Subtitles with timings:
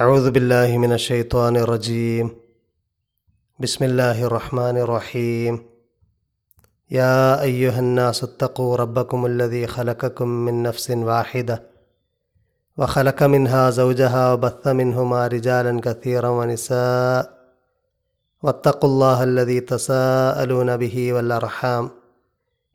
[0.00, 2.30] أعوذ بالله من الشيطان الرجيم.
[3.60, 5.64] بسم الله الرحمن الرحيم.
[6.90, 11.62] يا أيها الناس اتقوا ربكم الذي خلقكم من نفس واحدة
[12.76, 17.24] وخلق منها زوجها وبث منهما رجالا كثيرا ونساء.
[18.42, 21.90] واتقوا الله الذي تساءلون به والأرحام.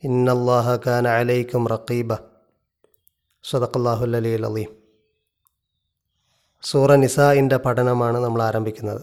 [0.05, 2.17] إن الله كان عليكم رقيبا.
[3.41, 4.84] صدق الله العلي العظيم.
[6.69, 9.01] സൂറ നിസാഇന്റെ പഠനമാണ് നമ്മൾ ആരംഭിക്കുന്നത്.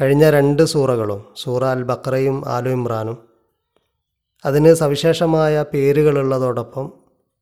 [0.00, 3.18] കഴിഞ്ഞ രണ്ട് സൂറകളും സൂറ അൽ ബക്രയും ആലു ഇമ്രാനും
[4.44, 6.86] അതിന് സവിശേഷമായ പേരുകളുള്ളതോടൊപ്പം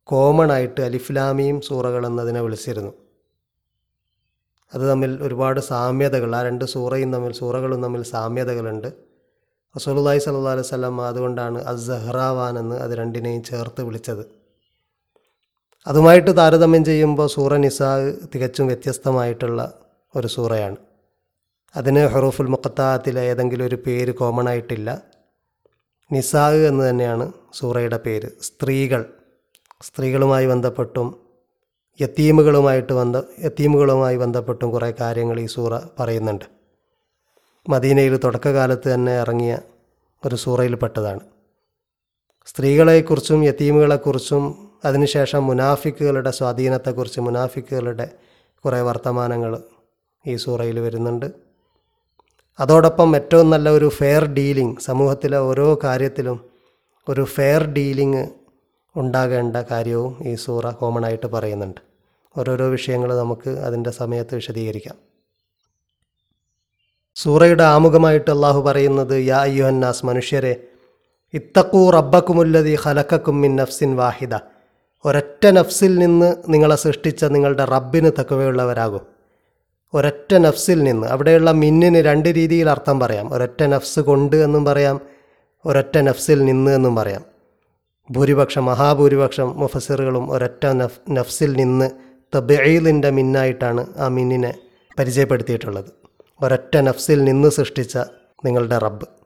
[0.03, 2.93] കോമൺ ആയിട്ട് അലിഫ്ലാമിയും സൂറകൾ എന്നതിനെ വിളിച്ചിരുന്നു.
[4.73, 8.89] അത് തമ്മിൽ ഒരുപാട് സാമ്യതകൾ ആ രണ്ട് സൂറയും തമ്മിൽ സൂറകളും തമ്മിൽ സാമ്യതകളുണ്ട്.
[9.75, 14.23] റസൂലുള്ളാഹി സ്വല്ലല്ലാഹു അലൈഹി വസല്ലം അതുകൊണ്ടാണ് അസ്സഹ്റാവാൻ എന്ന് അത് രണ്ടിനെയും ചേർത്ത് വിളിച്ചത്.
[15.87, 19.79] അതുമായിട്ട് താരതമ്യം ചെയ്യുമ്പോൾ സൂറ നിസാ തികച്ചും വ്യത്യസ്തമായിട്ടുള്ള
[20.15, 20.75] ഒരു സൂറയാണ്.
[21.75, 25.01] അതിന് ഹെറൂഫുൽ മുഖത്താത്തിലെ ഏതെങ്കിലും ഒരു പേര് കോമൺ ആയിട്ടില്ല.
[26.11, 28.29] നിസാ എന്ന് തന്നെയാണ് സൂറയുടെ പേര്.
[28.41, 29.05] സ്ത്രീകൾ
[29.81, 31.27] സ്ത്രീകളുമായി ബന്ധപ്പെട്ടും
[32.01, 36.45] യത്തീമുകളുമായിട്ട് ബന്ധ യത്തീമുകളുമായി ബന്ധപ്പെട്ടും കുറേ കാര്യങ്ങൾ ഈ സൂറ പറയുന്നുണ്ട്.
[37.69, 39.59] മദീനയിൽ തുടക്കകാലത്ത് തന്നെ ഇറങ്ങിയ
[40.25, 41.19] ഒരു സൂറയിൽപ്പെട്ടതാണ്.
[42.45, 48.09] സ്ത്രീകളെക്കുറിച്ചും യത്തീമുകളെക്കുറിച്ചും അതിനുശേഷം മുനാഫിക്കുകളുടെ സ്വാധീനത്തെക്കുറിച്ച് മുനാഫിക്കുകളുടെ
[48.65, 49.63] കുറേ വർത്തമാനങ്ങൾ
[50.27, 51.31] ഈ സൂറയിൽ വരുന്നുണ്ട്.
[52.59, 56.45] അതോടൊപ്പം ഏറ്റവും നല്ല ഒരു ഫെയർ ഡീലിംഗ് സമൂഹത്തിലെ ഓരോ കാര്യത്തിലും
[57.09, 58.29] ഒരു ഫെയർ ഡീലിംഗ്
[58.95, 61.81] ഉണ്ടാകേണ്ട കാര്യവും ഈ സൂറ കോമൺ ആയിട്ട് പറയുന്നുണ്ട്.
[62.37, 64.95] ഓരോരോ വിഷയങ്ങൾ നമുക്ക് അതിന്റെ സമയത്ത് വിശദീകരിക്കാം.
[67.15, 70.63] സൂറയുടെ ആമുഖമായിട്ട് അള്ളാഹു പറയുന്നത് യാ അയ്യുഹന്നാസ് മനുഷ്യരെ
[71.33, 74.35] ഇത്തക്കൂ റബ്ബക്കുമുല്ലതി ഹലക്കക്കും മിൻ നഫ്സിൻ വാഹിദ.
[75.05, 79.01] ഒരൊറ്റ നഫ്സിൽ നിന്ന് നിങ്ങളെ സൃഷ്ടിച്ച നിങ്ങളുടെ റബ്ബിന് തക്കവയുള്ളവരാകും.
[79.93, 83.33] ഒരൊറ്റ നഫ്സിൽ നിന്ന് അവിടെയുള്ള മിന്നിന് രണ്ട് രീതിയിൽ അർത്ഥം പറയാം.
[83.33, 85.01] ഒരൊറ്റ നഫ്സ് കൊണ്ട് എന്നും പറയാം
[85.65, 87.23] ഒരൊറ്റ നഫ്സിൽ നിന്ന് എന്നും പറയാം.
[88.11, 91.89] ഭൂരിപക്ഷം മഹാഭൂരിപക്ഷം മുഫസിറുകളും ഒരൊറ്റ നഫ് നഫ്സിൽ നിന്ന്
[92.35, 94.53] തബീലിന്റെ മിന്നായിട്ടാണ് ആ മിന്നിനെ
[94.99, 95.91] പരിചയപ്പെടുത്തിയിട്ടുള്ളത്.
[96.43, 97.97] ഒരൊറ്റ നഫ്സിൽ നിന്ന് സൃഷ്ടിച്ച
[98.45, 99.16] നിങ്ങളുടെ റബ്ബ്.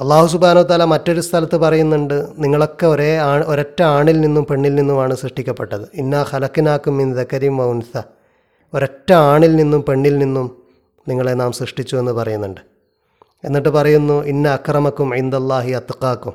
[0.00, 5.88] അള്ളാഹു സുബാനോ താല മറ്റൊരു സ്ഥലത്ത് പറയുന്നുണ്ട് നിങ്ങളൊക്കെ ഒരേ ആ ഒരൊറ്റ ആണിൽ നിന്നും പെണ്ണിൽ നിന്നുമാണ് സൃഷ്ടിക്കപ്പെട്ടത്.
[5.94, 8.02] ഇന്നാ ഹലക്കിനാക്കും മിൻ ദക്കരി മൗൻസ
[8.74, 10.62] ഒരൊറ്റ ആണിൽ നിന്നും പെണ്ണിൽ നിന്നും
[11.08, 12.60] നിങ്ങളെ നാം സൃഷ്ടിച്ചു എന്ന് പറയുന്നുണ്ട്.
[13.44, 16.32] എന്നിട്ട് പറയുന്നു ഇന്ന അക്രമക്കും ഇന്ദല്ലാഹി അത്തക്കാക്കും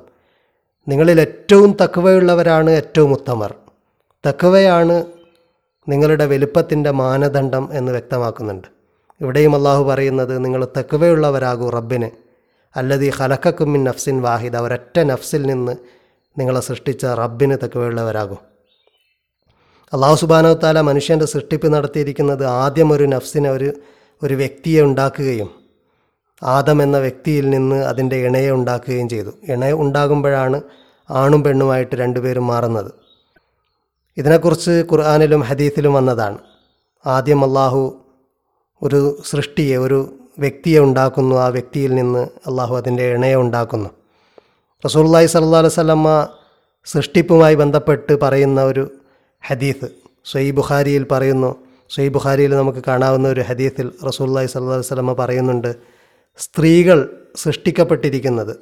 [0.88, 3.56] നിങ്ങളിൽ ഏറ്റവും തക്കവയുള്ളവരാണ് ഏറ്റവും ഉത്തമർ.
[4.30, 5.06] തക്കവയാണ്
[5.90, 8.68] നിങ്ങളുടെ വലുപ്പത്തിന്റെ മാനദണ്ഡം എന്ന് വ്യക്തമാക്കുന്നുണ്ട്.
[9.22, 12.10] ഇവിടെയും അള്ളാഹു പറയുന്നത് നിങ്ങൾ തക്കവയുള്ളവരാകൂ റബ്ബിന്.
[12.76, 14.58] അല്ലതി ഹലക്കക്കുമ്മിൻ നഫ്സിൻ വാഹിദ.
[14.58, 15.76] ഒരൊറ്റ നഫ്സിൽ നിന്ന്
[16.40, 18.38] നിങ്ങളെ സൃഷ്ടിച്ച റബ്ബിന് തക്കവയുള്ളവരാകും.
[19.94, 23.74] അള്ളാഹു സുബാനവത്താല മനുഷ്യന്റെ സൃഷ്ടിപ്പ് നടത്തിയിരിക്കുന്നത് ആദ്യം ഒരു നഫ്സിനെ ഒരു
[24.24, 25.50] ഒരു വ്യക്തിയെ ഉണ്ടാക്കുകയും
[26.44, 29.32] ആദം എന്ന വ്യക്തിയിൽ നിന്ന് അതിന്റെ ഇണയെ ഉണ്ടാക്കുകയും ചെയ്തു.
[29.50, 30.62] ഇണ ഉണ്ടാകുമ്പോഴാണ്
[31.10, 32.92] ആണും പെണ്ണുമായിട്ട് രണ്ടുപേരും മാറുന്നത്.
[34.18, 36.38] ഇതിനെക്കുറിച്ച് ഖുർആാനിലും ഹദീസിലും വന്നതാണ്.
[37.06, 38.06] ആദ്യം അള്ളാഹു
[38.82, 43.90] ഒരു സൃഷ്ടിയെ ഒരു വ്യക്തിയെ ഉണ്ടാക്കുന്നു ആ വ്യക്തിയിൽ നിന്ന് അള്ളാഹു അതിന്റെ ഇണയെ ഉണ്ടാക്കുന്നു.
[44.86, 46.28] റസൂല്ലായി സല്ലാ വല്ലമ്മ
[46.86, 48.92] സൃഷ്ടിപ്പുമായി ബന്ധപ്പെട്ട് പറയുന്ന ഒരു
[49.48, 49.86] ഹദീസ്
[50.26, 51.56] സൊയ് ബുഖാരിയിൽ പറയുന്നു.
[51.90, 55.76] സൊയ് ബുഖാരിയിൽ നമുക്ക് കാണാവുന്ന ഒരു ഹദീസിൽ റസൂല്ലായി സല്ലാ വല്ലമ്മ പറയുന്നുണ്ട്
[56.38, 58.58] സ്ത്രീകൾ സൃഷ്ടിക്കപ്പെട്ടിരിക്കുന്നത്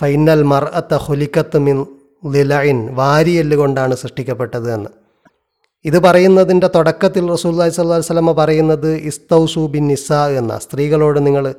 [0.00, 1.86] ഫൈനൽ മർ അത്ത ഹുലിക്കത്ത് മിൻ
[2.26, 5.01] ലിലൈൻ വാരിയെല്ലുകൊണ്ടാണ് സൃഷ്ടിക്കപ്പെട്ടത് എന്ന്.
[5.84, 11.54] ഇത് പറയുന്നതിന്റെ തുടക്കത്തിൽ റസൂല്ലായി സല്ലാ വല്ലമ പറയുന്നത് ഇസ്തൗസു ബിൻ നിസ എന്ന സ്ത്രീകളോട് നിങ്ങൾ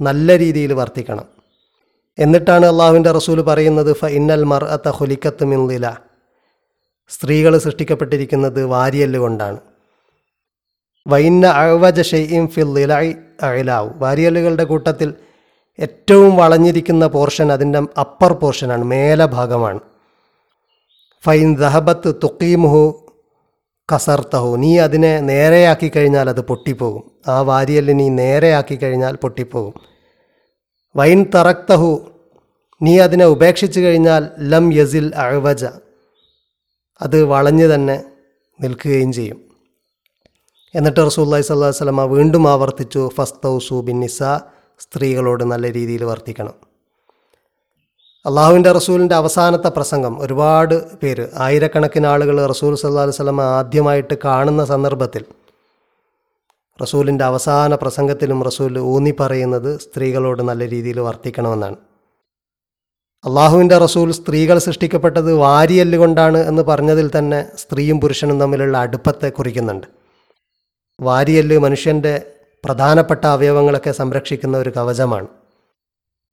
[0.00, 1.24] നല്ല രീതിയിൽ വർത്തിക്കണം.
[2.18, 5.96] എന്നിട്ടാണ് അള്ളാഹുവിന്റെ റസൂൽ പറയുന്നത് ഫ ഇന്നൽ മർ അത്ത ഹുലിക്കത്ത് മിന്നില
[7.08, 9.58] സ്ത്രീകൾ സൃഷ്ടിക്കപ്പെട്ടിരിക്കുന്നത് വാരിയല്ല് കൊണ്ടാണ്.
[11.08, 15.14] വൈന്ന അഴവജ ഷെയ്യും ഫിൽ ലിലായി അയലാവും വാരിയല്ലുകളുടെ കൂട്ടത്തിൽ
[15.80, 19.80] ഏറ്റവും വളഞ്ഞിരിക്കുന്ന പോർഷൻ അതിന്റെ അപ്പർ പോർഷനാണ് മേലഭാഗമാണ്
[21.26, 23.05] ഫൈൻ ദഹബത്ത് തുക്കീമുഹു
[23.92, 24.56] കസർത്തഹു.
[24.56, 27.10] നീ അതിനെ നേരെയാക്കി കഴിഞ്ഞാൽ അത് പൊട്ടിപ്പോകും.
[27.28, 29.74] ആ വാരിയൽ നീ നേരെയാക്കി കഴിഞ്ഞാൽ പൊട്ടിപ്പോകും.
[30.96, 32.10] വൈൻ തറക്തഹു.
[32.82, 35.64] നീ അതിനെ ഉപേക്ഷിച്ചു കഴിഞ്ഞാൽ ലം യസിൽ അഴവജ.
[37.02, 38.04] അത് വളഞ്ഞു തന്നെ
[38.60, 39.40] നിൽക്കുകയും ചെയ്യും.
[40.74, 44.22] എന്നിട്ട് റസൂല്ലായി സ്വല്ലാ വല്ലമ വീണ്ടും ആവർത്തിച്ചു ഫസ്തൗസു ബിൻ നിസ.
[44.78, 46.65] സ്ത്രീകളോട് നല്ല രീതിയിൽ വർത്തിക്കണം.
[48.26, 55.24] അള്ളാഹുവിന്റെ റസൂലിന്റെ അവസാനത്തെ പ്രസംഗം ഒരുപാട് പേര് ആയിരക്കണക്കിന് ആളുകൾ റസൂൽ സല്ലാ സ്വലമ ആദ്യമായിട്ട് കാണുന്ന സന്ദർഭത്തിൽ
[56.82, 61.76] റസൂലിന്റെ അവസാന പ്രസംഗത്തിലും റസൂൽ ഊന്നി പറയുന്നത് സ്ത്രീകളോട് നല്ല രീതിയിൽ വർത്തിക്കണമെന്നാണ്.
[63.24, 69.86] അള്ളാഹുവിന്റെ റസൂൽ സ്ത്രീകൾ സൃഷ്ടിക്കപ്പെട്ടത് വാരിയല്ലുകൊണ്ടാണ് എന്ന് പറഞ്ഞതിൽ തന്നെ സ്ത്രീയും പുരുഷനും തമ്മിലുള്ള അടുപ്പത്തെ കുറിക്കുന്നുണ്ട്.
[71.00, 72.26] വാരിയല്ല് മനുഷ്യന്റെ
[72.64, 75.26] പ്രധാനപ്പെട്ട അവയവങ്ങളൊക്കെ സംരക്ഷിക്കുന്ന ഒരു കവചമാണ്.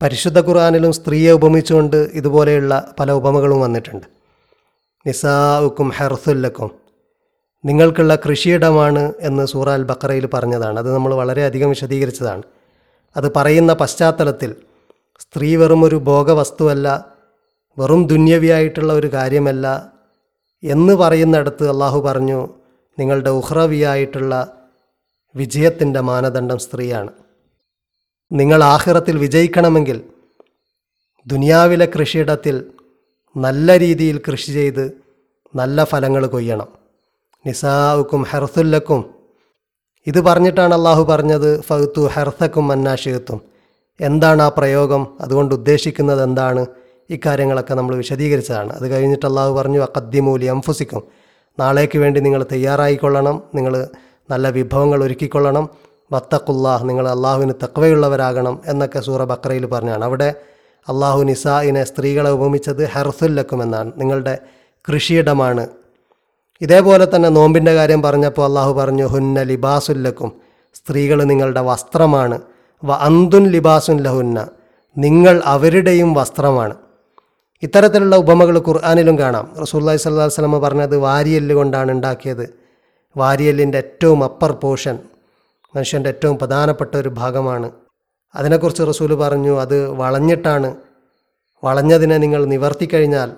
[0.02, 4.06] പരിശുദ്ധ ഖുർആാനിലും സ്ത്രീയെ ഉപമിച്ചുകൊണ്ട് ഇതുപോലെയുള്ള പല ഉപമകളും വന്നിട്ടുണ്ട്.
[5.06, 6.70] നിസാവുക്കും ഹെർസുല്ലക്കും.
[7.64, 10.78] നിങ്ങൾക്കുള്ള കൃഷിയിടമാണ് എന്ന് സൂറാൽ ബക്കറയിൽ പറഞ്ഞതാണ്.
[10.78, 12.42] അത് നമ്മൾ വളരെയധികം വിശദീകരിച്ചതാണ്.
[13.16, 14.54] അത് പറയുന്ന പശ്ചാത്തലത്തിൽ
[15.20, 17.04] സ്ത്രീ വെറും ഒരു ഭോഗവസ്തുവല്ല
[17.78, 19.92] വെറും ദുന്യവിയായിട്ടുള്ള ഒരു കാര്യമല്ല
[20.62, 22.48] എന്ന് പറയുന്നിടത്ത് അള്ളാഹു പറഞ്ഞു
[22.98, 24.52] നിങ്ങളുടെ ഉഹ്റവിയായിട്ടുള്ള
[25.36, 27.10] വിജയത്തിന്റെ മാനദണ്ഡം സ്ത്രീയാണ്.
[28.34, 30.02] നിങ്ങൾ ആഹിറത്തിൽ വിജയിക്കണമെങ്കിൽ
[31.26, 32.64] ദുനിയാവിലെ കൃഷിയിടത്തിൽ
[33.36, 34.92] നല്ല രീതിയിൽ കൃഷി ചെയ്ത്
[35.56, 36.68] നല്ല ഫലങ്ങൾ കൊയ്യണം.
[37.46, 39.14] നിസാവുക്കും ഹെർസുല്ലക്കും.
[40.06, 43.40] ഇത് പറഞ്ഞിട്ടാണ് അള്ളാഹു പറഞ്ഞത് ഫൗത്തു ഹെർസക്കും മന്നാഷിയത്തും
[44.00, 45.18] എന്താണ് ആ പ്രയോഗം?
[45.20, 46.66] അതുകൊണ്ട് ഉദ്ദേശിക്കുന്നത് എന്താണ്?
[47.10, 48.72] ഇക്കാര്യങ്ങളൊക്കെ നമ്മൾ വിശദീകരിച്ചതാണ്.
[48.72, 51.02] അത് കഴിഞ്ഞിട്ട് അള്ളാഹു പറഞ്ഞു അക്കദ്യമൂലി അംഫുസിക്കും
[51.60, 53.42] നാളേക്ക് വേണ്ടി നിങ്ങൾ തയ്യാറായിക്കൊള്ളണം.
[53.54, 53.88] നിങ്ങൾ
[54.30, 55.68] നല്ല വിഭവങ്ങൾ ഒരുക്കിക്കൊള്ളണം.
[56.12, 60.04] വത്തക്കുല്ലാഹ് നിങ്ങൾ അള്ളാഹുവിന് തക്വയുള്ളവരാകണം എന്നൊക്കെ സൂറ ബക്രയിൽ പറഞ്ഞാണ്.
[60.04, 60.34] അവിടെ
[60.88, 63.92] അള്ളാഹു നിസായിനെ സ്ത്രീകളെ ഉപമിച്ചത് ഹെർസുല്ലക്കും എന്നാണ്.
[63.96, 64.38] നിങ്ങളുടെ
[64.88, 65.68] കൃഷിയിടമാണ്.
[66.60, 70.32] ഇതേപോലെ തന്നെ നോമ്പിന്റെ കാര്യം പറഞ്ഞപ്പോൾ അള്ളാഹു പറഞ്ഞു ഹുന്ന ലിബാസുല്ലക്കും
[70.74, 72.40] സ്ത്രീകൾ നിങ്ങളുടെ വസ്ത്രമാണ്.
[72.84, 74.48] വ അന്തുൻ ലിബാസുൻ ലഹുന്ന.
[74.98, 76.74] നിങ്ങൾ അവരുടെയും വസ്ത്രമാണ്.
[77.62, 79.52] ഇത്തരത്തിലുള്ള ഉപമകൾ ഖുർആാനിലും കാണാം.
[79.62, 82.54] റസൂല്ലി സ്വല്ലാ വസ്ലമ പറഞ്ഞത് വാരിയല്ല് കൊണ്ടാണ് ഉണ്ടാക്കിയത്.
[83.16, 84.98] വാരിയല്ലിന്റെ ഏറ്റവും അപ്പർ പോർഷൻ
[85.76, 87.70] മനുഷ്യന്റെ ഏറ്റവും പ്രധാനപ്പെട്ട ഒരു ഭാഗമാണ്.
[88.34, 90.76] അതിനെക്കുറിച്ച് റസൂൽ പറഞ്ഞു അത് വളഞ്ഞിട്ടാണ്.
[91.64, 93.30] വളഞ്ഞതിനെ നിങ്ങൾ നിവർത്തിക്കഴിഞ്ഞാൽ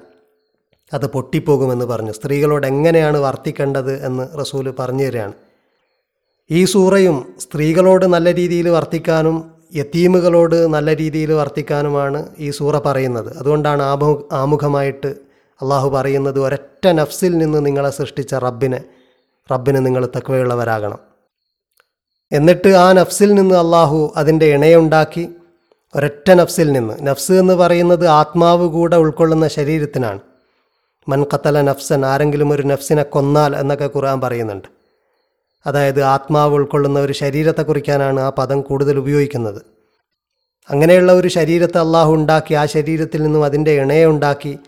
[0.93, 2.13] അത് പൊട്ടിപ്പോകുമെന്ന് പറഞ്ഞു.
[2.13, 5.33] സ്ത്രീകളോട് എങ്ങനെയാണ് വർത്തിക്കേണ്ടത് എന്ന് റസൂൽ പറഞ്ഞു തരികയാണ്.
[6.51, 13.37] ഈ സൂറയും സ്ത്രീകളോട് നല്ല രീതിയിൽ വർത്തിക്കാനും യത്തീമുകളോട് നല്ല രീതിയിൽ വർത്തിക്കാനുമാണ് ഈ സൂറ പറയുന്നത്.
[13.37, 15.07] അതുകൊണ്ടാണ് ആമു ആമുഖമായിട്ട്
[15.63, 18.85] അള്ളാഹു പറയുന്നത് ഒരൊറ്റ നഫ്സിൽ നിന്ന് നിങ്ങളെ സൃഷ്ടിച്ച റബ്ബിനെ
[19.53, 21.16] റബ്ബിന് നിങ്ങൾ തക്വയുള്ളവരാകണം.
[22.33, 25.29] എന്നിട്ട് ആ നഫ്സിൽ നിന്ന് അള്ളാഹു അതിന്റെ ഇണയുണ്ടാക്കി
[25.95, 26.95] ഒരൊറ്റ നഫ്സിൽ നിന്ന്.
[27.03, 30.19] നഫ്സ് എന്ന് പറയുന്നത് ആത്മാവ് കൂടെ ഉൾക്കൊള്ളുന്ന ശരീരത്തിനാണ്.
[31.09, 34.69] മൻ ഖത്തല നഫ്സൻ ആരെങ്കിലും ഒരു നഫ്സിനെ കൊന്നാൽ എന്നൊക്കെ ഖുർആൻ പറയുന്നുണ്ട്.
[35.67, 39.63] അതായത് ആത്മാവ് ഉൾക്കൊള്ളുന്ന ഒരു ശരീരത്തെ കുറിക്കാനാണ് ആ പദം കൂടുതൽ ഉപയോഗിക്കുന്നത്.
[40.71, 44.59] അങ്ങനെയുള്ള ഒരു ശരീരത്തെ അള്ളാഹു ഉണ്ടാക്കി ആ ശരീരത്തിൽ നിന്നും അതിന്റെ ഇണയെ ഉണ്ടാക്കി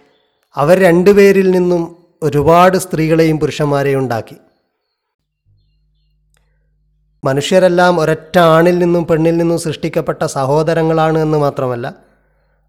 [0.56, 4.36] അവർ രണ്ടുപേരിൽ നിന്നും ഒരുപാട് സ്ത്രീകളെയും പുരുഷന്മാരെയും ഉണ്ടാക്കി.
[7.24, 11.94] മനുഷ്യരെല്ലാം ഒരൊറ്റ ആണിൽ നിന്നും പെണ്ണിൽ നിന്നും സൃഷ്ടിക്കപ്പെട്ട സഹോദരങ്ങളാണ് എന്ന് മാത്രമല്ല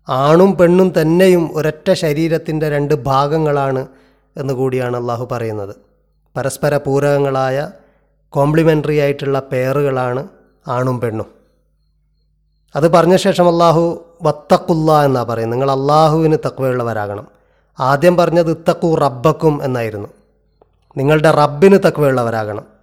[0.10, 3.88] ആണും പെണ്ണും തന്നെയും ഒരൊറ്റ ശരീരത്തിന്റെ രണ്ട് ഭാഗങ്ങളാണ്
[4.38, 5.75] എന്ന് കൂടിയാണ് അള്ളാഹു പറയുന്നത്.
[6.38, 7.72] പരസ്പര പൂരകങ്ങളായ
[8.30, 10.28] കോംപ്ലിമെന്ററി ആയിട്ടുള്ള പേറുകളാണ്
[10.68, 11.25] ആണും പെണ്ണും.
[12.75, 15.62] അത് പറഞ്ഞ ശേഷം അള്ളാഹു വത്തക്കുല്ല എന്നാണ് പറയുന്നത്.
[15.62, 17.28] നിങ്ങൾ അള്ളാഹുവിന് തക്വയുള്ളവരാകണം.
[17.80, 20.07] ആദ്യം പറഞ്ഞത് ഇത്തക്കു റബ്ബക്കും എന്നായിരുന്നു.
[20.98, 22.79] നിങ്ങളുടെ റബ്ബിന് തക്വയുള്ളവരാകണം.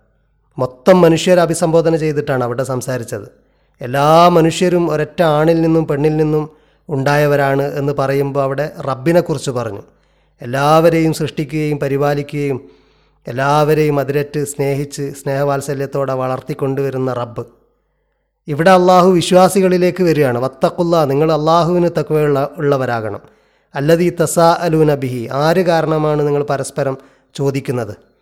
[0.59, 3.29] മൊത്തം മനുഷ്യരെ അഭിസംബോധന ചെയ്തിട്ടാണ് അവിടെ സംസാരിച്ചത്.
[3.81, 6.51] എല്ലാ മനുഷ്യരും ഒരൊറ്റ ആണിൽ നിന്നും പെണ്ണിൽ നിന്നും
[6.89, 9.83] ഉണ്ടായവരാണ് എന്ന് പറയുമ്പോൾ അവിടെ റബ്ബിനെക്കുറിച്ച് പറഞ്ഞു.
[10.43, 12.71] എല്ലാവരെയും സൃഷ്ടിക്കുകയും പരിപാലിക്കുകയും
[13.27, 17.45] എല്ലാവരെയും അതിരറ്റ് സ്നേഹിച്ച് സ്നേഹവാത്സല്യത്തോടെ വളർത്തിക്കൊണ്ടുവരുന്ന റബ്ബ്.
[18.49, 20.39] ഇവിടെ അള്ളാഹു വിശ്വാസികളിലേക്ക് വരികയാണ്.
[20.39, 23.21] വത്തക്കുല്ല നിങ്ങൾ അള്ളാഹുവിന് തക്കവയുള്ള ഉള്ളവരാകണം.
[23.75, 26.99] അല്ലതീ തസാ അലൂനബിഹി ആര് കാരണമാണ് നിങ്ങൾ പരസ്പരം
[27.35, 28.16] ചോദിക്കുന്നത്?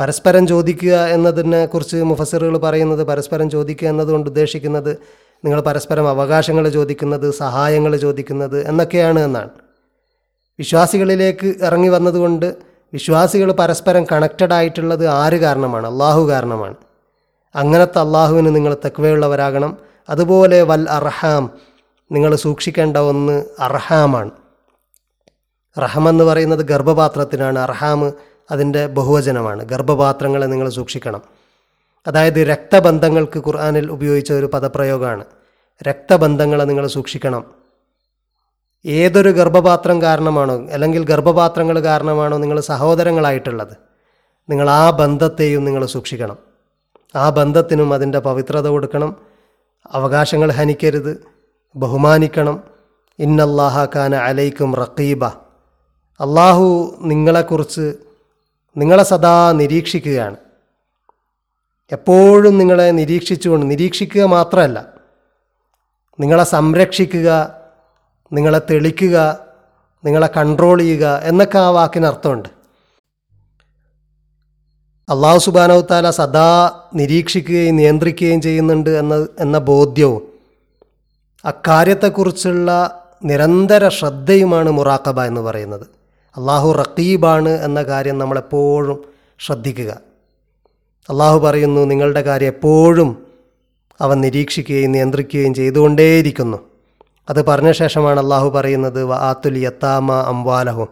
[0.00, 4.98] പരസ്പരം ചോദിക്കുക എന്നതിനെ കുറിച്ച് മുഫസറുകൾ പറയുന്നത് പരസ്പരം ചോദിക്കുക എന്നതുകൊണ്ട് ഉദ്ദേശിക്കുന്നത്
[5.44, 9.50] നിങ്ങൾ പരസ്പരം അവകാശങ്ങൾ ചോദിക്കുന്നത് സഹായങ്ങൾ ചോദിക്കുന്നത് എന്നൊക്കെയാണ് എന്നാണ്.
[10.58, 12.54] വിശ്വാസികളിലേക്ക് ഇറങ്ങി വന്നതുകൊണ്ട്
[12.92, 15.86] വിശ്വാസികൾ പരസ്പരം കണക്റ്റഡ് ആയിട്ടുള്ളത് ആര് കാരണമാണ്?
[15.86, 16.74] അള്ളാഹു കാരണമാണ്.
[17.54, 19.78] അങ്ങനത്തെ അള്ളാഹുവിന് നിങ്ങൾ തെക്കുവയുള്ളവരാകണം
[20.08, 21.50] അതുപോലെ വൽ അർഹാം
[22.12, 24.30] നിങ്ങൾ സൂക്ഷിക്കേണ്ട ഒന്ന് അർഹാമാണ്.
[25.80, 27.58] റഹമെന്ന് പറയുന്നത് ഗർഭപാത്രത്തിനാണ്.
[27.58, 28.12] അർഹാം
[28.52, 29.64] അതിന്റെ ബഹുവചനമാണ്.
[29.64, 31.22] ഗർഭപാത്രങ്ങളെ നിങ്ങൾ സൂക്ഷിക്കണം.
[32.06, 35.24] അതായത് രക്തബന്ധങ്ങൾക്ക് ഖുർആാനിൽ ഉപയോഗിച്ച ഒരു പദപ്രയോഗമാണ്.
[35.82, 37.44] രക്തബന്ധങ്ങളെ നിങ്ങൾ സൂക്ഷിക്കണം.
[38.86, 43.76] ഏതൊരു ഗർഭപാത്രം കാരണമാണോ അല്ലെങ്കിൽ ഗർഭപാത്രങ്ങൾ കാരണമാണോ നിങ്ങൾ സഹോദരങ്ങളായിട്ടുള്ളത്
[44.50, 46.36] നിങ്ങൾ ആ ബന്ധത്തെയും നിങ്ങൾ സൂക്ഷിക്കണം.
[47.14, 49.16] ആ ബന്ധത്തിനും അതിന്റെ പവിത്രത കൊടുക്കണം.
[49.92, 51.24] അവകാശങ്ങൾ ഹനിക്കരുത്.
[51.76, 52.64] ബഹുമാനിക്കണം.
[53.18, 55.24] ഇന്നല്ലാഹ ഖാന അലൈക്കും റക്കീബ
[56.20, 57.94] അള്ളാഹു നിങ്ങളെക്കുറിച്ച്
[58.76, 60.36] നിങ്ങളെ സദാ നിരീക്ഷിക്കുകയാണ്.
[61.92, 64.92] എപ്പോഴും നിങ്ങളെ നിരീക്ഷിച്ചുകൊണ്ട് നിരീക്ഷിക്കുക മാത്രമല്ല
[66.20, 67.54] നിങ്ങളെ സംരക്ഷിക്കുക
[68.32, 69.46] നിങ്ങളെ തെളിക്കുക
[70.04, 72.48] നിങ്ങളെ കൺട്രോൾ ചെയ്യുക എന്നൊക്കെ ആ വാക്കിന് അർത്ഥമുണ്ട്.
[75.08, 80.22] അള്ളാഹു സുബാനവത്താല സദാ നിരീക്ഷിക്കുകയും നിയന്ത്രിക്കുകയും ചെയ്യുന്നുണ്ട് എന്ന എന്ന ബോധ്യവും
[81.44, 86.01] അക്കാര്യത്തെക്കുറിച്ചുള്ള നിരന്തര ശ്രദ്ധയുമാണ് മുറാക്കബ എന്ന് പറയുന്നത്.
[86.36, 89.04] അള്ളാഹു റക്കീബാണ് എന്ന കാര്യം നമ്മളെപ്പോഴും
[89.40, 90.00] ശ്രദ്ധിക്കുക.
[91.10, 93.26] അള്ളാഹു പറയുന്നു നിങ്ങളുടെ കാര്യം എപ്പോഴും
[94.00, 96.58] അവൻ നിരീക്ഷിക്കുകയും നിയന്ത്രിക്കുകയും ചെയ്തുകൊണ്ടേയിരിക്കുന്നു.
[97.30, 100.88] അത് പറഞ്ഞ ശേഷമാണ് അള്ളാഹു പറയുന്നത് വ ആത്തുൽ യത്താമ അംവാലഹും.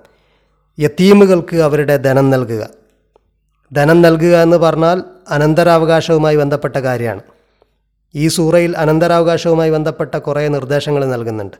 [0.78, 2.68] യത്തീമുകൾക്ക് അവരുടെ ധനം നൽകുക.
[3.72, 7.22] ധനം നൽകുക എന്ന് പറഞ്ഞാൽ അനന്തരാവകാശവുമായി ബന്ധപ്പെട്ട കാര്യമാണ്.
[8.14, 11.56] ഈ സൂറയിൽ അനന്തരാവകാശവുമായി ബന്ധപ്പെട്ട കുറേ നിർദ്ദേശങ്ങൾ നൽകുന്നുണ്ട്.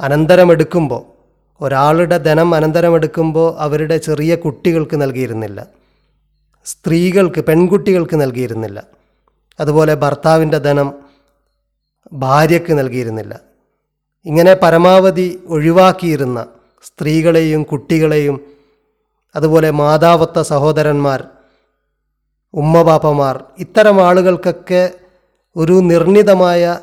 [0.00, 1.13] അനന്തരമെടുക്കുമ്പോൾ
[1.60, 5.66] ഒരാളുടെ ധനം അനന്തരമെടുക്കുമ്പോൾ അവരുടെ ചെറിയ കുട്ടികൾക്ക് നൽകിയിരുന്നില്ല.
[6.66, 8.84] സ്ത്രീകൾക്ക് പെൺകുട്ടികൾക്ക് നൽകിയിരുന്നില്ല.
[9.60, 10.94] അതുപോലെ ഭർത്താവിന്റെ ധനം
[12.12, 13.40] ഭാര്യയ്ക്ക് നൽകിയിരുന്നില്ല.
[14.26, 16.46] ഇങ്ങനെ പരമാവധി ഒഴിവാക്കിയിരുന്ന
[16.84, 18.40] സ്ത്രീകളെയും കുട്ടികളെയും
[19.36, 21.24] അതുപോലെ മാതാവത്ത സഹോദരന്മാർ
[22.54, 24.90] ഉമ്മബാപ്പമാർ ഇത്തരം ആളുകൾക്കൊക്കെ
[25.56, 26.78] ഒരു നിർണിതമായ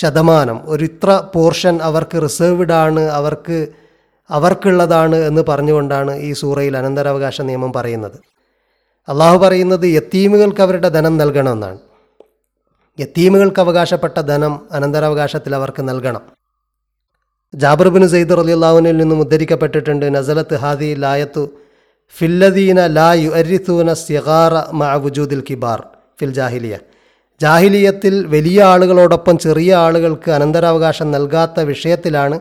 [0.00, 0.58] ശതമാനം.
[0.64, 3.58] ഒരു ഇത്ര പോർഷൻ അവർക്ക് റിസർവ്ഡ് ആണ് അവർക്ക്
[4.30, 8.16] അവർക്കുള്ളതാണ് എന്ന് പറഞ്ഞുകൊണ്ടാണ് ഈ സൂറയിൽ അനന്തരാവകാശ നിയമം പറയുന്നത്.
[9.08, 11.78] അള്ളാഹു പറയുന്നത് യത്തീമുകൾക്ക് അവരുടെ ധനം നൽകണമെന്നാണ്.
[13.00, 16.24] യത്തീമുകൾക്ക് അവകാശപ്പെട്ട ധനം അനന്തരാവകാശത്തിൽ അവർക്ക് നൽകണം.
[17.54, 21.44] ജാബിർ ബിൻ അലി അള്ളാഹുനിൽ നിന്നും ഉദ്ധരിക്കപ്പെട്ടിട്ടുണ്ട് നസലത്ത് ഹാദി ലായത്തു
[22.16, 25.80] ഫില്ലദീന ലാ യു അരിത്തൂന സിഗാറ മഅവുജൂദിൽ കിബാർ
[26.20, 26.76] ഫിൽ ജാഹിലിയ.
[27.40, 32.40] ജാഹിലിയത്തിൽ വലിയ ആളുകളോടൊപ്പം ചെറിയ ആളുകൾക്ക് അനന്തരാവകാശം നൽകാത്ത വിഷയത്തിലാണ്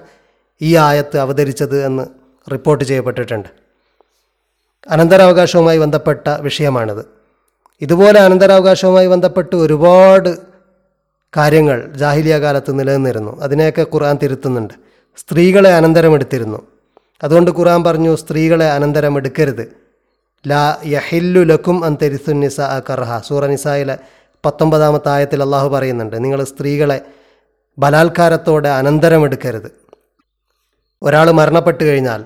[0.62, 2.08] ഈ ആയത്ത് അവതരിച്ചത് എന്ന്
[2.52, 3.50] റിപ്പോർട്ട് ചെയ്യപ്പെട്ടിട്ടുണ്ട്.
[4.90, 7.06] അനന്തരാവകാശവുമായി ബന്ധപ്പെട്ട വിഷയമാണിത്.
[7.82, 10.38] ഇതുപോലെ അനന്തരാവകാശവുമായി ബന്ധപ്പെട്ട് ഒരുപാട്
[11.38, 13.42] കാര്യങ്ങൾ ജാഹിലിയ കാലത്ത് നിലനിന്നിരുന്നു.
[13.42, 14.74] അതിനെയൊക്കെ ഖുർആൻ തിരുത്തുന്നുണ്ട്.
[15.18, 16.68] സ്ത്രീകളെ അനന്തരമെടുത്തിരുന്നു.
[17.24, 19.78] അതുകൊണ്ട് ഖുർആൻ പറഞ്ഞു സ്ത്രീകളെ അനന്തരമെടുക്കരുത്.
[20.48, 23.20] ലാ യഹില്ലു ലക്കും അൻ തെരിസുന്നിസ കർഹ.
[23.28, 23.98] സൂറ നിസായിലെ
[24.46, 27.02] പത്തൊമ്പതാമത്തെ ആയത്തിൽ അള്ളാഹു പറയുന്നുണ്ട് നിങ്ങൾ സ്ത്രീകളെ
[27.78, 29.72] ബലാത്കാരത്തോടെ അനന്തരമെടുക്കരുത്.
[31.02, 32.26] ഒരാൾ മരണപ്പെട്ടു കഴിഞ്ഞാൽ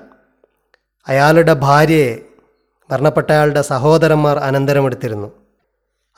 [1.08, 2.18] അയാളുടെ ഭാര്യയെ
[2.90, 5.28] മരണപ്പെട്ട അയാളുടെ സഹോദരന്മാർ അനന്തരമെടുത്തിരുന്നു.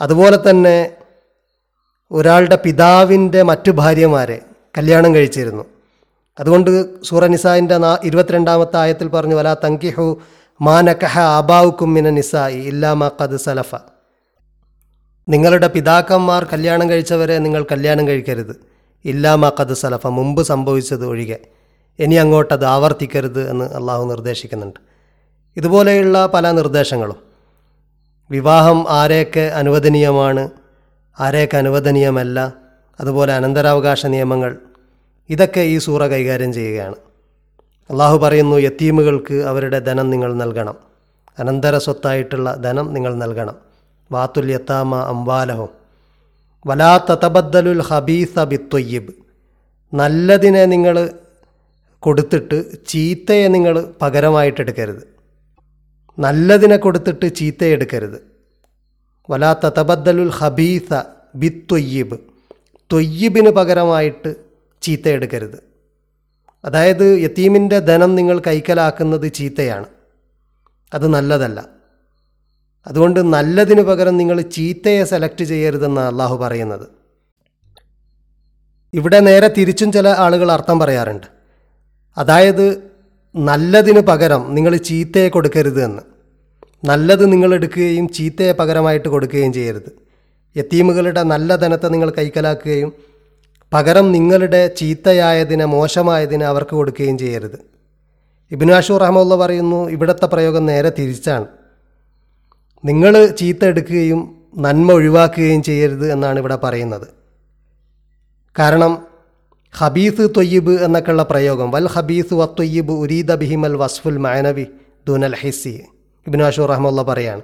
[0.00, 0.92] അതുപോലെ തന്നെ
[2.10, 4.38] ഒരാളുടെ പിതാവിന്റെ മറ്റു ഭാര്യമാരെ
[4.78, 5.64] കല്യാണം കഴിച്ചിരുന്നു.
[6.40, 10.20] അതുകൊണ്ട് സൂറ നിസായിന്റെ നാ ഇരുപത്തിരണ്ടാമത്തെ ആയത്തിൽ പറഞ്ഞു വല തങ്കിഹു
[10.60, 13.74] മാ നക്കഹ ആബാവുക്കും മിന നിസായി ഇല്ലാ മാ കത് സലഫ.
[15.28, 18.56] നിങ്ങളുടെ പിതാക്കന്മാർ കല്യാണം കഴിച്ചവരെ നിങ്ങൾ കല്യാണം കഴിക്കരുത്.
[19.04, 21.38] ഇല്ലാ മാ കത് സലഫ മുമ്പ് സംഭവിച്ചത് ഒഴികെ.
[21.98, 24.80] ഇനി അങ്ങോട്ടത് ആവർത്തിക്കരുത് എന്ന് അള്ളാഹു നിർദ്ദേശിക്കുന്നുണ്ട്.
[25.56, 27.16] ഇതുപോലെയുള്ള പല നിർദ്ദേശങ്ങളും.
[28.30, 30.50] വിവാഹം ആരെയൊക്കെ അനുവദനീയമാണ്?
[31.20, 32.52] ആരെയൊക്കെ അനുവദനീയമല്ല?
[33.00, 34.56] അതുപോലെ അനന്തരാവകാശ നിയമങ്ങൾ.
[35.30, 36.94] ഇതൊക്കെ ഈ സൂറ കൈകാര്യം ചെയ്യുകയാണ്.
[37.90, 40.74] അള്ളാഹു പറയുന്നു യത്തീമുകൾക്ക് അവരുടെ ധനം നിങ്ങൾ നൽകണം.
[41.38, 43.71] അനന്തര സ്വത്തായിട്ടുള്ള ധനം നിങ്ങൾ നൽകണം.
[44.12, 45.70] വാത്തുൽ യത്താമ അംബാലഹും
[46.66, 49.12] വലാ തതബദ്ദലുൽ ഹബീസ ബിത്തൊയ്യിബ്.
[49.94, 50.96] നല്ലതിനെ നിങ്ങൾ
[52.02, 55.02] കൊടുത്തിട്ട് ചീത്തയെ നിങ്ങൾ പകരമായിട്ടെടുക്കരുത്
[56.18, 58.18] നല്ലതിനെ കൊടുത്തിട്ട് ചീത്തയെടുക്കരുത്
[59.30, 60.90] വലാ തതബദ്ദലുൽ ഹബീസ
[61.34, 62.16] ബിത്തൊയ്യിബ്.
[62.92, 64.30] തൊയ്യിബിന് പകരമായിട്ട്
[64.82, 65.58] ചീത്തയെടുക്കരുത്
[66.64, 69.88] അതായത് യത്തീമിന്റെ ധനം നിങ്ങൾ കൈക്കലാക്കുന്നത് ചീത്തയാണ്.
[70.94, 71.60] അത് നല്ലതല്ല.
[72.86, 76.86] അതുകൊണ്ട് നല്ലതിന് പകരം നിങ്ങൾ ചീത്തയെ സെലക്ട് ചെയ്യരുതെന്നാണ് അള്ളാഹു പറയുന്നത്.
[78.94, 81.26] ഇവിടെ നേരെ തിരിച്ചും ചില ആളുകൾ അർത്ഥം പറയാറുണ്ട്.
[82.16, 82.92] അതായത്
[83.36, 86.02] നല്ലതിന് പകരം നിങ്ങൾ ചീത്തയെ കൊടുക്കരുത് എന്ന്.
[86.84, 89.90] നല്ലത് നിങ്ങൾ എടുക്കുകയും ചീത്തയെ പകരമായിട്ട് കൊടുക്കുകയും ചെയ്യരുത്.
[90.56, 92.92] യത്തീമുകളുടെ നല്ല ധനത്തെ നിങ്ങൾ കൈക്കലാക്കുകയും
[93.72, 97.58] പകരം നിങ്ങളുടെ ചീത്തയായതിനെ മോശമായതിനെ അവർക്ക് കൊടുക്കുകയും ചെയ്യരുത്.
[98.50, 101.46] ഇബിനാഷു റഹമുള്ള പറയുന്നു ഇവിടുത്തെ പ്രയോഗം നേരെ തിരിച്ചാണ്.
[102.84, 104.20] നിങ്ങൾ ചീത്ത എടുക്കുകയും
[104.64, 107.08] നന്മ ഒഴിവാക്കുകയും ചെയ്യരുത് എന്നാണ് ഇവിടെ പറയുന്നത്.
[108.58, 108.92] കാരണം
[109.74, 114.66] ഹബീസ് തൊയ്യിബ് എന്നൊക്കെയുള്ള പ്രയോഗം വൽ ഹബീസ് വ തൊയ്യിബ് ഉരീദ ബിഹിമൽ വസ്ഫുൽ മാനവി
[115.08, 115.74] ദുനൽ ഹിസ്സി
[116.26, 117.42] ഇബിനാഷു റഹ്മുള്ള പറയാണ്.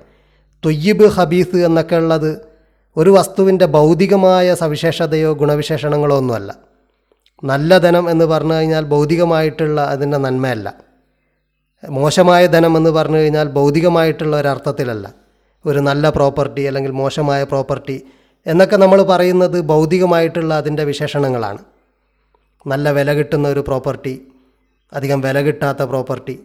[0.65, 2.31] തൊയ്യിബ് ഹബീസ് എന്നൊക്കെ ഉള്ളത്
[2.97, 6.51] ഒരു വസ്തുവിന്റെ ഭൗതികമായ സവിശേഷതയോ ഗുണവിശേഷണങ്ങളോ ഒന്നുമല്ല
[7.43, 10.69] നല്ല ധനം എന്ന് പറഞ്ഞു കഴിഞ്ഞാൽ ഭൗതികമായിട്ടുള്ള അതിന്റെ നന്മയല്ല.
[11.83, 15.28] മോശമായ ധനം എന്ന് പറഞ്ഞു കഴിഞ്ഞാൽ ഭൗതികമായിട്ടുള്ള ഒരർത്ഥത്തിലല്ല.
[15.67, 18.03] ഒരു നല്ല പ്രോപ്പർട്ടി അല്ലെങ്കിൽ മോശമായ പ്രോപ്പർട്ടി
[18.47, 21.59] എന്നൊക്കെ നമ്മൾ പറയുന്നത് ഭൗതികമായിട്ടുള്ള അതിന്റെ വിശേഷണങ്ങളാണ്.
[22.67, 24.23] നല്ല വില കിട്ടുന്ന ഒരു പ്രോപ്പർട്ടി
[24.93, 26.41] അധികം വില കിട്ടാത്ത പ്രോപ്പർട്ടി.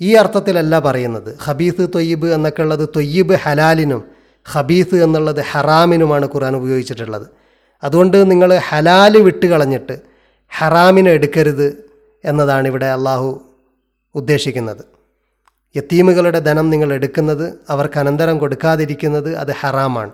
[0.00, 1.38] ഈ അർത്ഥത്തിലല്ല പറയുന്നത്.
[1.42, 4.04] ഹബീസ് തൊയ്യബ് എന്നൊക്കെ ഉള്ളത് തൊയ്യബ് ഹലാലിനും
[4.44, 7.26] ഹബീസ് എന്നുള്ളത് ഹറാമിനുമാണ് ഖുർആൻ ഉപയോഗിച്ചിട്ടുള്ളത്.
[7.82, 9.98] അതുകൊണ്ട് നിങ്ങൾ ഹലാൽ വിട്ട് കളഞ്ഞിട്ട്
[10.48, 11.84] ഹറാമിനെ എടുക്കരുത്
[12.24, 13.40] എന്നതാണ് ഇവിടെ അള്ളാഹു
[14.14, 14.95] ഉദ്ദേശിക്കുന്നത്.
[15.76, 20.10] യത്തീമുകളുടെ ധനം നിങ്ങൾ എടുക്കുന്നത് അവർക്ക് അനന്തരം കൊടുക്കാതിരിക്കുന്നത് അത് ഹറാമാണ്.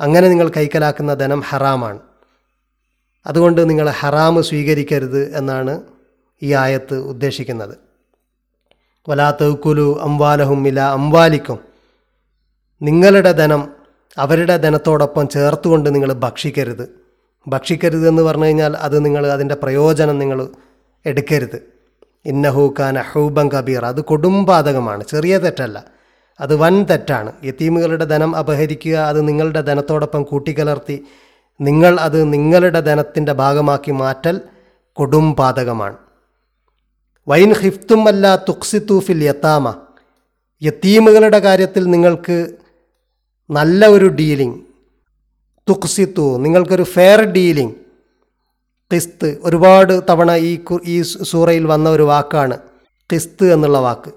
[0.00, 1.98] അങ്ങനെ നിങ്ങൾ കൈക്കലാക്കുന്ന ധനം ഹറാമാണ്.
[3.26, 5.80] അതുകൊണ്ട് നിങ്ങൾ ഹറാമ് സ്വീകരിക്കരുത് എന്നാണ്
[6.42, 7.78] ഈ ആയത്ത് ഉദ്ദേശിക്കുന്നത്.
[9.08, 11.58] വലാ തൗക്കുലു അംവാലഹും ഇല അംവാലിക്കും.
[12.82, 13.72] നിങ്ങളുടെ ധനം
[14.18, 16.88] അവരുടെ ധനത്തോടൊപ്പം ചേർത്തുകൊണ്ട് നിങ്ങൾ ഭക്ഷിക്കരുത്.
[17.48, 20.48] ഭക്ഷിക്കരുത് എന്ന് പറഞ്ഞു കഴിഞ്ഞാൽ അത് നിങ്ങൾ അതിന്റെ പ്രയോജനം നിങ്ങൾ
[21.06, 21.77] എടുക്കരുത്.
[22.26, 25.84] ഇന്നഹൂഖാൻ അഹൂബം കബീർ അത് കൊടുംപാതകമാണ് ചെറിയ തെറ്റല്ല.
[26.40, 27.32] അത് വൻ തെറ്റാണ്.
[27.44, 31.04] യത്തീമുകളുടെ ധനം അപഹരിക്കുക അത് നിങ്ങളുടെ ധനത്തോടൊപ്പം കൂട്ടിക്കലർത്തി
[31.60, 34.40] നിങ്ങൾ അത് നിങ്ങളുടെ ധനത്തിന്റെ ഭാഗമാക്കി മാറ്റൽ
[34.92, 35.96] കൊടുംപാതകമാണ്
[37.28, 39.74] വൈൻ ഹിഫ്തും അല്ല തുക്സിത്തൂഫിൽ യത്താമ
[40.62, 42.52] യത്തീമുകളുടെ കാര്യത്തിൽ നിങ്ങൾക്ക്
[43.50, 44.58] നല്ല ഒരു ഡീലിംഗ്.
[45.68, 47.74] തുക്സിത്തു നിങ്ങൾക്കൊരു ഫെയർ ഡീലിംഗ്.
[48.92, 49.38] കിസ്ത്.
[49.44, 52.58] ഒരുപാട് തവണ ഈ ഈ സൂറയിൽ വന്ന ഒരു വാക്കാണ്
[53.12, 54.10] കിസ്ത് എന്നുള്ള വാക്ക്.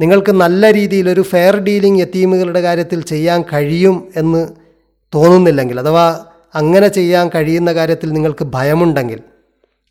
[0.00, 4.48] നിങ്ങൾക്ക് നല്ല രീതിയിൽ ഒരു ഫെയർ ഡീലിംഗ് യത്തീമുകളുടെ കാര്യത്തിൽ ചെയ്യാൻ കഴിയും എന്ന്
[5.14, 9.20] തോന്നുന്നില്ലെങ്കിൽ അഥവാ അങ്ങനെ ചെയ്യാൻ കഴിയുന്ന കാര്യത്തിൽ നിങ്ങൾക്ക് ഭയമുണ്ടെങ്കിൽ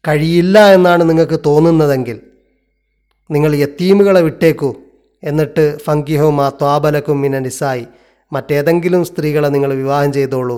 [0.08, 2.18] കഴിയില്ല എന്നാണ് നിങ്ങൾക്ക് തോന്നുന്നതെങ്കിൽ
[3.32, 4.76] നിങ്ങൾ യത്തീമുകളെ വിട്ടേക്കൂ.
[5.24, 7.86] എന്നിട്ട് ഫങ്കിഹോ മാ ത്വാബലക്കും മിന നിസായി
[8.34, 10.58] മറ്റേതെങ്കിലും സ്ത്രീകളെ നിങ്ങൾ വിവാഹം ചെയ്തോളൂ.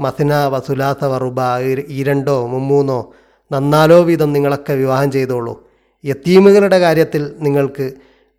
[0.00, 1.40] മഥന വസുലാസ വറുബ
[1.88, 3.14] ഈ- രണ്ടോ മുമ്മൂന്നോ
[3.52, 5.68] നന്നാലോ വീതം നിങ്ങളൊക്കെ വിവാഹം ചെയ്തോളൂ.
[6.04, 7.92] യത്തീമുകളുടെ കാര്യത്തിൽ നിങ്ങൾക്ക്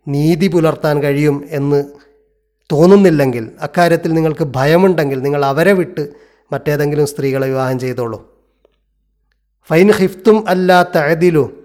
[0.08, 1.84] നീതി പുലർത്താൻ കഴിയും എന്ന്
[2.72, 6.08] തോന്നുന്നില്ലെങ്കിൽ അക്കാര്യത്തിൽ നിങ്ങൾക്ക് ഭയമുണ്ടെങ്കിൽ നിങ്ങൾ അവരെ വിട്ട്
[6.52, 8.32] മറ്റേതെങ്കിലും സ്ത്രീകളെ വിവാഹം ചെയ്തോളൂ.
[9.68, 11.64] ഫൈൻ ഹിഫ്തും അല്ലാത്ത അതിലു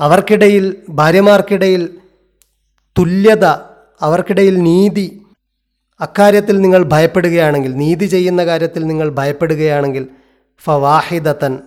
[0.00, 1.98] അവർക്കിടയിൽ ഭാര്യമാർക്കിടയിൽ
[2.98, 3.44] തുല്യത
[4.00, 5.22] അവർക്കിടയിൽ നീതി
[6.00, 10.08] അക്കാര്യത്തിൽ നിങ്ങൾ ഭയപ്പെടുകയാണെങ്കിൽ നീതി ചെയ്യുന്ന കാര്യത്തിൽ നിങ്ങൾ ഭയപ്പെടുകയാണെങ്കിൽ
[10.64, 11.58] ഫവാഹിദത്തൻ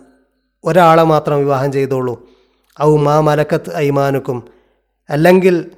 [0.65, 2.27] ഒരാളെ മാത്രം വിവാഹം ചെയ്തോളൂ.
[2.81, 4.43] ഔ മാ മലക്കത്ത് ഐമാനുക്കും.
[5.09, 5.71] അല്ലെങ്കിൽ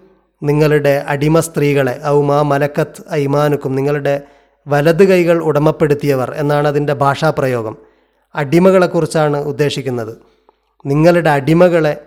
[0.43, 4.21] നിങ്ങളുടെ അടിമ സ്ത്രീകളെ ഔ മാ മലക്കത്ത് ഐമാനുക്കും നിങ്ങളുടെ
[4.67, 7.77] വലത് കൈകൾ ഉടമപ്പെടുത്തിയവർ എന്നാണ് അതിന്റെ ഭാഷാപ്രയോഗം.
[8.35, 10.17] അടിമകളെക്കുറിച്ചാണ് ഉദ്ദേശിക്കുന്നത്.
[10.85, 11.97] നിങ്ങളുടെ അടിമകളെ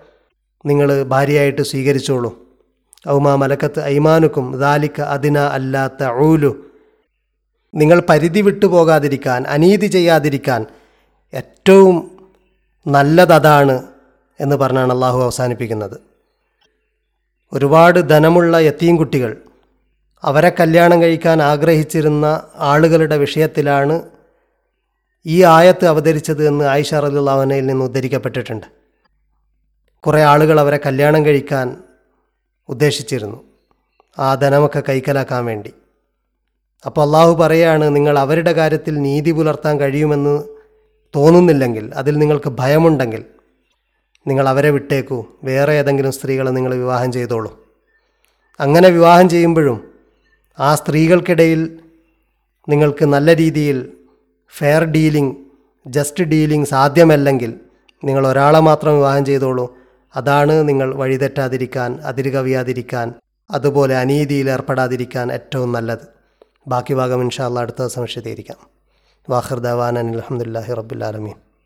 [0.66, 2.45] നിങ്ങൾ ഭാര്യയായിട്ട് സ്വീകരിച്ചോളൂ.
[3.08, 6.70] ഔമാ മലക്കത്ത് ഐമാനുക്കും ദാലിക്ക അതിന അല്ലാത്ത ഊലു
[7.74, 10.66] നിങ്ങൾ പരിധി വിട്ടു പോകാതിരിക്കാൻ അനീതി ചെയ്യാതിരിക്കാൻ
[11.34, 12.20] ഏറ്റവും
[12.86, 13.82] നല്ലതതാണ്
[14.40, 16.00] എന്ന് പറഞ്ഞാണ് അള്ളാഹു അവസാനിപ്പിക്കുന്നത്.
[17.52, 19.36] ഒരുപാട് ധനമുള്ള യത്തീം കുട്ടികൾ
[20.24, 24.02] അവരെ കല്യാണം കഴിക്കാൻ ആഗ്രഹിച്ചിരുന്ന ആളുകളുടെ വിഷയത്തിലാണ്
[25.26, 28.66] ഈ ആയത്ത് അവതരിച്ചത് എന്ന് ആയിഷ റലുള്ളവനയിൽ നിന്ന് ഉദ്ധരിക്കപ്പെട്ടിട്ടുണ്ട്.
[30.00, 31.76] കുറേ ആളുകൾ അവരെ കല്യാണം കഴിക്കാൻ
[32.68, 33.44] ഉദ്ദേശിച്ചിരുന്നു.
[34.18, 35.72] ആ ധനമൊക്കെ കൈക്കലാക്കാൻ വേണ്ടി.
[36.86, 40.42] അപ്പോൾ അള്ളാഹു പറയാണ് നിങ്ങൾ അവരുടെ കാര്യത്തിൽ നീതി പുലർത്താൻ കഴിയുമെന്ന്
[41.16, 43.24] തോന്നുന്നില്ലെങ്കിൽ അതിൽ നിങ്ങൾക്ക് ഭയമുണ്ടെങ്കിൽ
[44.26, 45.24] നിങ്ങൾ അവരെ വിട്ടേക്കൂ.
[45.44, 47.50] വേറെ ഏതെങ്കിലും സ്ത്രീകളെ നിങ്ങൾ വിവാഹം ചെയ്തോളൂ.
[48.60, 49.92] അങ്ങനെ വിവാഹം ചെയ്യുമ്പോഴും
[50.60, 51.78] ആ സ്ത്രീകൾക്കിടയിൽ
[52.68, 53.92] നിങ്ങൾക്ക് നല്ല രീതിയിൽ
[54.58, 55.36] ഫെയർ ഡീലിംഗ്
[55.86, 57.60] ജസ്റ്റ് ഡീലിംഗ് സാധ്യമല്ലെങ്കിൽ
[58.04, 59.76] നിങ്ങൾ ഒരാളെ മാത്രം വിവാഹം ചെയ്തോളൂ.
[60.14, 63.14] അതാണ് നിങ്ങൾ വഴിതെറ്റാതിരിക്കാൻ അതിരുകവിയാതിരിക്കാൻ
[63.50, 66.06] അതുപോലെ അനീതിയിൽ ഏർപ്പെടാതിരിക്കാൻ ഏറ്റവും നല്ലത്.
[66.68, 68.58] ബാക്കി ഭാഗം ഇൻഷാല്ല അടുത്ത ദിവസം വിശദീകരിക്കാം.
[69.98, 71.45] അനിൽ അലഹമുല്ലാഹി റബ്ബുലാലമീൻ